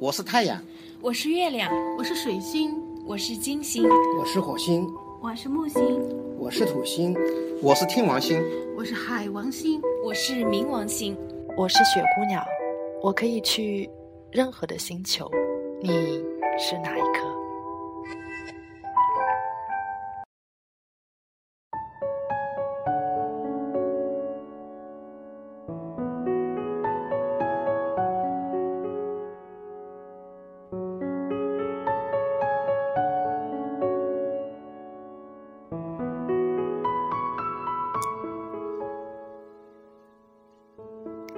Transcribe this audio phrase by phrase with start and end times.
[0.00, 0.58] 我是太阳，
[1.02, 3.84] 我是月亮，我是水星，我是金星，
[4.18, 4.88] 我是火星，
[5.20, 6.00] 我是木星，
[6.38, 7.14] 我是土星，
[7.60, 8.42] 我是天王星，
[8.74, 11.14] 我是海王星，我是冥王星，
[11.54, 12.42] 我是雪姑娘。
[13.02, 13.90] 我可以去
[14.32, 15.30] 任何的星球，
[15.82, 15.90] 你
[16.58, 17.39] 是哪一颗？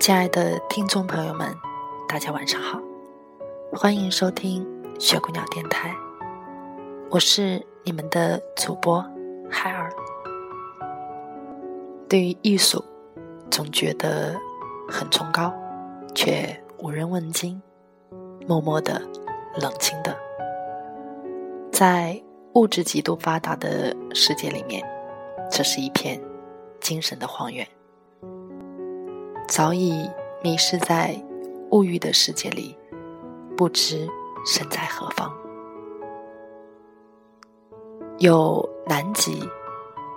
[0.02, 1.56] 亲爱的听众朋友们，
[2.08, 2.76] 大家晚上好，
[3.72, 4.66] 欢迎收听
[4.98, 5.94] 雪姑娘电台，
[7.08, 9.00] 我是你们的主播
[9.48, 9.88] 海尔。
[12.08, 12.84] 对于艺术，
[13.48, 14.36] 总觉得
[14.88, 15.54] 很崇高，
[16.16, 17.62] 却无人问津，
[18.48, 19.00] 默默的、
[19.54, 20.16] 冷清的，
[21.70, 22.20] 在
[22.54, 24.84] 物质极度发达的世界里面，
[25.48, 26.20] 这是一片
[26.80, 27.64] 精神的荒原。
[29.54, 30.08] 早已
[30.42, 31.14] 迷失在
[31.72, 32.74] 物欲的世界里，
[33.54, 34.08] 不知
[34.46, 35.30] 身在何方。
[38.16, 39.46] 有南极，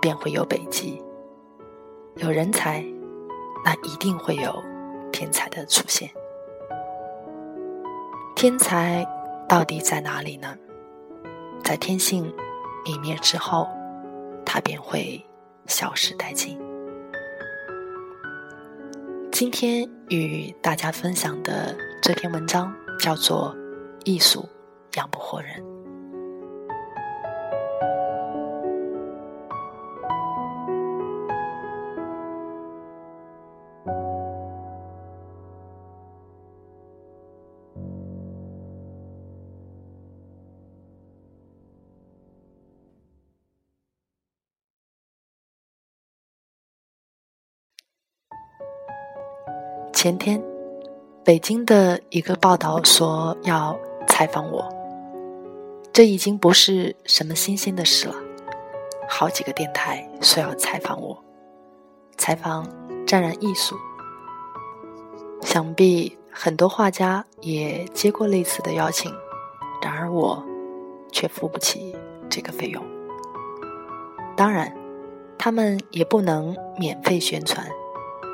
[0.00, 0.98] 便会有北极；
[2.14, 2.82] 有人才，
[3.62, 4.50] 那一定会有
[5.12, 6.08] 天才的出现。
[8.34, 9.06] 天才
[9.46, 10.56] 到底在哪里呢？
[11.62, 12.34] 在天性
[12.86, 13.68] 泯灭之后，
[14.46, 15.22] 它便会
[15.66, 16.58] 消失殆尽。
[19.38, 23.54] 今天与大家分享的这篇文章叫做
[24.02, 24.48] 《艺术
[24.94, 25.62] 养不活人》。
[50.06, 50.40] 前天，
[51.24, 54.64] 北京的一个报道说要采访我，
[55.92, 58.14] 这已经不是什么新鲜的事了。
[59.08, 61.20] 好几个电台说要采访我，
[62.16, 62.64] 采访
[63.04, 63.74] 沾染艺术。
[65.42, 69.12] 想必很多画家也接过类似的邀请，
[69.82, 70.40] 然而我
[71.10, 71.96] 却付不起
[72.30, 72.80] 这个费用。
[74.36, 74.72] 当然，
[75.36, 77.66] 他们也不能免费宣传，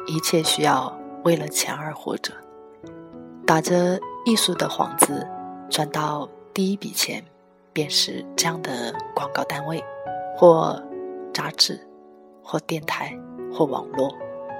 [0.06, 0.94] 一切需要。
[1.24, 2.32] 为了钱而活着，
[3.46, 5.26] 打着艺术的幌子
[5.70, 7.24] 赚到第一笔钱，
[7.72, 9.82] 便是这样的广告单位，
[10.36, 10.82] 或
[11.32, 11.80] 杂志，
[12.42, 13.16] 或电台，
[13.52, 14.12] 或网络，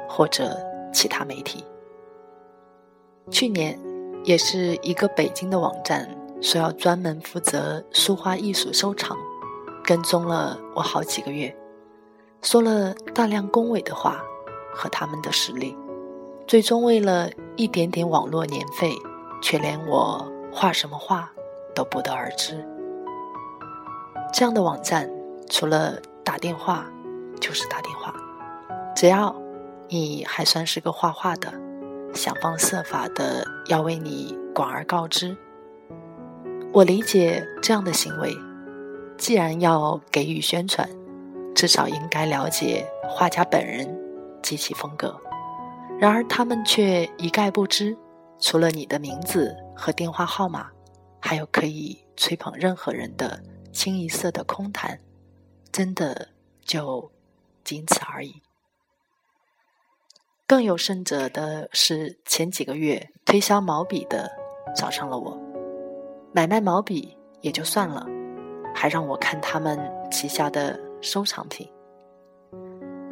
[0.09, 0.57] 或者
[0.93, 1.65] 其他媒体。
[3.31, 3.79] 去年，
[4.25, 6.09] 也是一个北京的网站
[6.41, 9.17] 说要专门负责书画艺术收藏，
[9.85, 11.55] 跟踪了我好几个月，
[12.41, 14.23] 说了大量恭维的话
[14.73, 15.77] 和他们的实力。
[16.53, 18.93] 最终为了一点点网络年费，
[19.41, 21.33] 却连我画什么画
[21.75, 22.63] 都不得而知。
[24.35, 25.09] 这样的网站，
[25.49, 26.85] 除了打电话
[27.41, 28.15] 就是打电话，
[28.95, 29.35] 只要
[29.89, 31.51] 你还算是个画画的，
[32.13, 35.35] 想方设法的要为你广而告之。
[36.71, 38.31] 我理解这样的行为，
[39.17, 40.87] 既然要给予宣传，
[41.55, 43.89] 至少应该了解画家本人
[44.43, 45.19] 及其风格。
[46.03, 47.97] 然而他们却一概不知，
[48.41, 50.69] 除了你的名字和电话号码，
[51.21, 53.41] 还有可以吹捧任何人的
[53.73, 54.99] 清一色的空谈，
[55.71, 56.31] 真的
[56.65, 57.09] 就
[57.63, 58.43] 仅此而已。
[60.45, 64.29] 更有甚者的是，前几个月推销毛笔的
[64.75, 65.41] 找上了我，
[66.33, 68.05] 买卖毛笔也就算了，
[68.75, 69.79] 还让我看他们
[70.11, 71.71] 旗下的收藏品。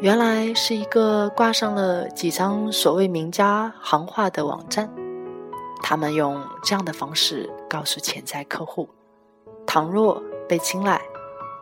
[0.01, 4.89] 原来是一个挂上了几张所谓名家行话的网站，
[5.83, 8.89] 他们用这样的方式告诉潜在客户：
[9.67, 10.99] 倘若被青睐，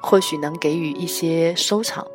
[0.00, 2.06] 或许能给予一些收藏，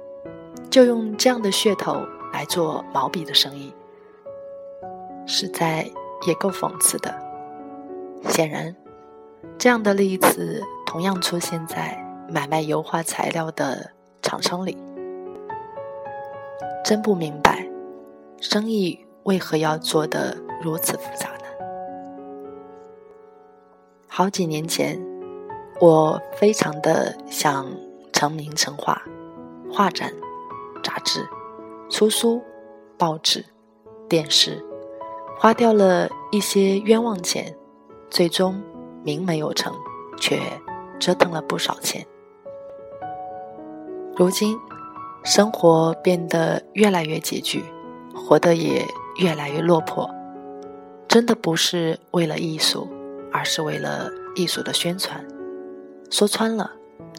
[0.70, 3.74] 就用这样的噱头来做毛笔的生意，
[5.26, 5.92] 实在
[6.26, 7.14] 也够讽刺的。
[8.30, 8.74] 显然，
[9.58, 13.92] 这样的例子同样出现在买卖油画材料的
[14.22, 14.78] 厂商里。
[16.84, 17.66] 真不明白，
[18.42, 21.46] 生意为何要做得如此复杂呢？
[24.08, 25.02] 好几年前，
[25.80, 27.66] 我非常的想
[28.12, 29.02] 成名成画，
[29.72, 30.12] 画展、
[30.84, 31.26] 杂志、
[31.90, 32.42] 出书、
[32.98, 33.46] 报纸、
[34.10, 34.62] 电视，
[35.40, 37.56] 花掉了一些冤枉钱，
[38.10, 38.62] 最终
[39.04, 39.74] 名没有成，
[40.20, 40.38] 却
[41.00, 42.06] 折腾了不少钱。
[44.18, 44.60] 如今，
[45.24, 47.64] 生活变得越来越拮据，
[48.14, 48.86] 活得也
[49.20, 50.10] 越来越落魄。
[51.08, 52.90] 真的不是为了艺术，
[53.32, 55.26] 而是为了艺术的宣传。
[56.10, 56.70] 说穿了，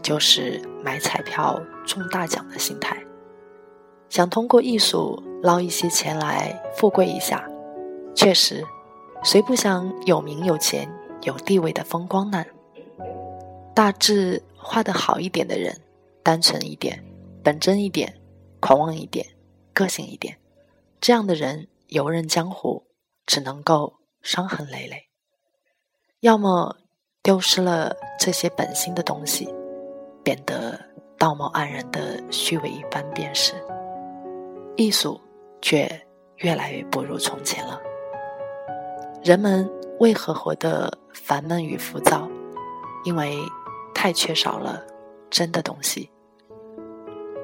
[0.03, 3.03] 就是买彩票中大奖的心态，
[4.11, 7.49] 想通过艺术捞一些钱来富贵一下。
[8.15, 8.63] 确实，
[9.23, 10.89] 谁不想有名有钱
[11.23, 12.45] 有地位的风光呢？
[13.75, 15.75] 大致画得好一点的人，
[16.23, 17.03] 单纯一点，
[17.45, 18.19] 本真一点，
[18.59, 19.27] 狂妄一点，
[19.75, 20.39] 个性一点，
[20.99, 22.87] 这样的人游刃江湖，
[23.27, 25.11] 只能够伤痕累累。
[26.21, 26.75] 要么
[27.23, 29.47] 丢失了这些本心的东西，
[30.23, 30.81] 变得
[31.19, 33.53] 道貌岸然的虚伪一番便是。
[34.77, 35.21] 艺术
[35.61, 35.87] 却
[36.39, 37.79] 越来越不如从前了。
[39.23, 39.71] 人们
[40.01, 42.27] 为何活得烦闷与浮躁？
[43.05, 43.39] 因为
[43.95, 44.83] 太缺少了
[45.29, 46.11] 真的东西。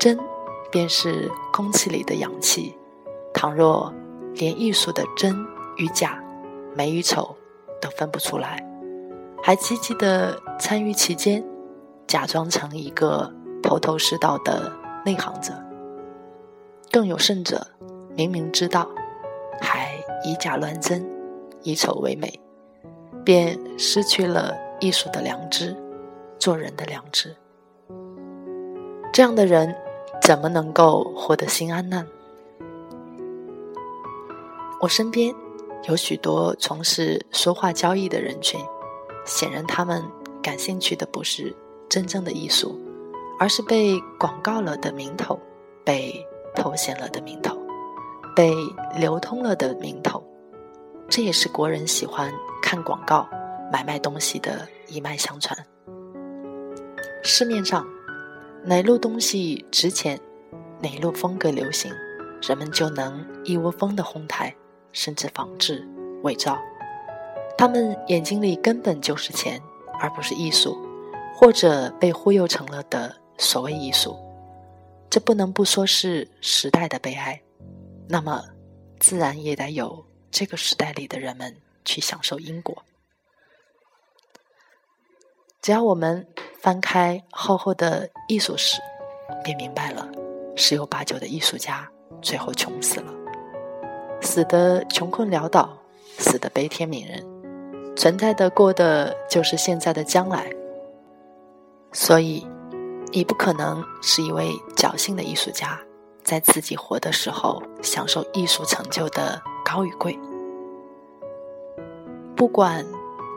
[0.01, 0.19] 真，
[0.73, 2.75] 便是空气里的氧气。
[3.35, 3.93] 倘若
[4.35, 5.37] 连艺术的真
[5.77, 6.19] 与假、
[6.75, 7.37] 美与丑
[7.83, 8.67] 都分不出来，
[9.43, 11.45] 还积极的参与其间，
[12.07, 13.31] 假装成一个
[13.63, 14.73] 头头是道的
[15.05, 15.53] 内行者，
[16.91, 17.67] 更有甚者，
[18.17, 18.89] 明明知道，
[19.61, 19.93] 还
[20.25, 21.07] 以假乱真。
[21.63, 22.41] 以丑为美，
[23.23, 25.77] 便失去了艺术的良知，
[26.39, 27.37] 做人的良知。
[29.13, 29.77] 这样的人
[30.31, 32.07] 怎么能够活得心安呢？
[34.81, 35.35] 我身边
[35.89, 38.61] 有许多从事说话交易的人群，
[39.25, 40.01] 显然他们
[40.41, 41.53] 感兴趣的不是
[41.89, 42.79] 真正的艺术，
[43.41, 45.37] 而是被广告了的名头，
[45.85, 46.25] 被
[46.55, 47.59] 头衔了的名头，
[48.37, 48.55] 被
[48.97, 50.23] 流通了的名头。
[51.09, 52.33] 这也是国人喜欢
[52.63, 53.29] 看广告、
[53.73, 55.59] 买卖东西的一脉相传。
[57.25, 57.85] 市面上
[58.65, 60.21] 哪路东西值钱，
[60.81, 61.93] 哪路风格流行，
[62.43, 64.55] 人们就能一窝蜂的哄抬，
[64.93, 65.87] 甚至仿制、
[66.23, 66.59] 伪造。
[67.57, 69.61] 他们眼睛里根本就是钱，
[69.99, 70.79] 而不是艺术，
[71.35, 74.17] 或者被忽悠成了的所谓艺术。
[75.09, 77.41] 这不能不说是时代的悲哀。
[78.09, 78.45] 那么，
[78.99, 80.05] 自然也得有。
[80.31, 82.85] 这个时代里的人们去享受因果。
[85.61, 86.29] 只要我们
[86.61, 88.81] 翻开厚厚的艺术史，
[89.43, 90.07] 便明白了，
[90.57, 91.89] 十有八九的艺术家
[92.21, 93.13] 最后穷死了，
[94.21, 95.71] 死的穷困潦倒，
[96.19, 97.25] 死的悲天悯人，
[97.97, 100.51] 存在的过的就是现在的将来。
[101.93, 102.47] 所以，
[103.11, 105.81] 你不可能是一位侥幸的艺术家，
[106.23, 109.41] 在自己活的时候享受艺术成就的。
[109.63, 110.19] 高与贵，
[112.35, 112.85] 不管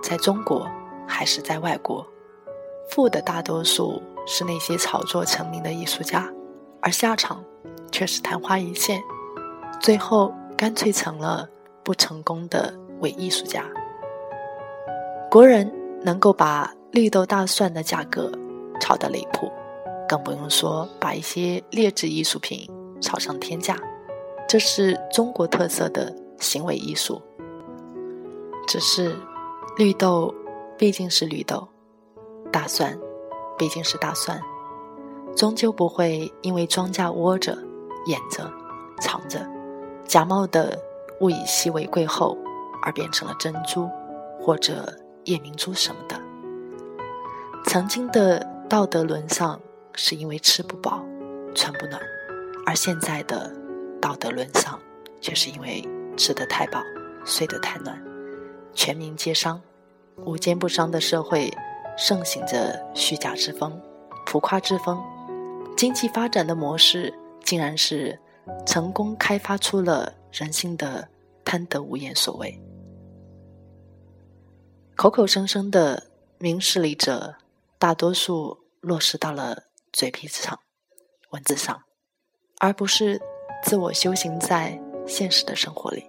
[0.02, 0.68] 在中国
[1.06, 2.04] 还是在外国，
[2.89, 6.31] 富的大多数是那些炒作成名的艺术家，
[6.81, 7.44] 而下场
[7.91, 9.01] 却是昙花一现，
[9.81, 11.47] 最后干脆成了
[11.83, 13.65] 不成功的伪艺术家。
[15.30, 15.71] 国人
[16.01, 18.31] 能够把绿豆大蒜的价格
[18.80, 19.51] 炒得离谱，
[20.07, 22.69] 更不用说把一些劣质艺术品
[23.01, 23.75] 炒上天价。
[24.47, 27.19] 这是中国特色的行为艺术。
[28.68, 29.15] 只是，
[29.77, 30.33] 绿豆
[30.77, 31.68] 毕竟是绿豆，
[32.54, 32.98] 大蒜
[33.57, 34.40] 毕竟是大蒜，
[35.36, 37.57] 终究不会因为庄稼窝着、
[38.06, 38.50] 掩着、
[39.02, 39.45] 藏着，
[40.06, 40.80] 假冒的
[41.19, 42.38] 物以稀为贵后，
[42.83, 43.90] 而变成了珍珠
[44.40, 44.88] 或者
[45.26, 46.16] 夜明珠什么的。
[47.66, 49.60] 曾经的道德沦丧，
[49.95, 51.04] 是因为吃不饱、
[51.56, 52.00] 穿不暖，
[52.66, 53.52] 而现在的。
[54.02, 54.78] 道德沦丧，
[55.22, 55.81] 却是因为
[56.18, 56.81] 吃得太饱，
[57.24, 57.98] 睡得太暖，
[58.74, 59.62] 全民皆伤，
[60.26, 61.50] 无奸不商的社会
[61.97, 63.81] 盛行着虚假之风、
[64.26, 65.02] 浮夸之风，
[65.78, 68.19] 经济发展的模式竟然是
[68.66, 71.07] 成功开发出了人性的
[71.45, 72.59] 贪得无厌所为，
[74.95, 76.07] 口口声声的
[76.38, 77.35] 明事理者，
[77.78, 80.59] 大多数落实到了嘴皮子上、
[81.31, 81.83] 文字上，
[82.59, 83.21] 而不是。
[83.66, 86.04] 自我修行在现实的生活里，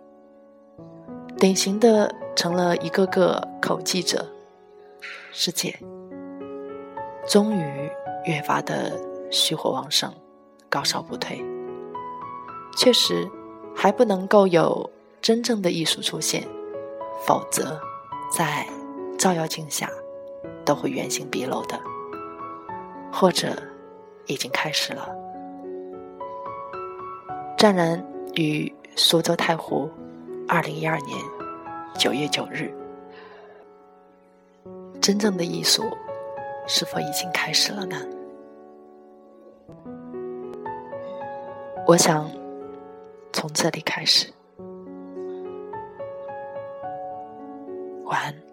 [1.38, 4.28] 典型的成了一个个口技者，
[5.36, 5.76] 世界
[7.26, 7.90] 终于
[8.24, 8.96] 越发的
[9.32, 10.14] 虚火旺盛，
[10.68, 11.44] 高烧不退。
[12.76, 13.28] 确实，
[13.74, 14.88] 还不能够有
[15.20, 16.46] 真正的艺术出现，
[17.26, 17.80] 否则
[18.30, 18.64] 在
[19.18, 19.90] 照妖镜下
[20.64, 21.80] 都会原形毕露的，
[23.12, 23.60] 或者
[24.26, 25.08] 已经开始了。
[27.58, 29.90] 湛然于苏州太湖，
[30.46, 31.18] 二零一二年
[31.98, 32.72] 九月九日。
[35.04, 35.94] 真正的艺术
[36.66, 37.96] 是否已经开始了呢？
[41.86, 42.26] 我想
[43.30, 44.32] 从这里开始。
[48.06, 48.43] 晚安。